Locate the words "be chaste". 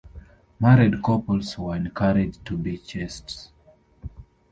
2.57-3.51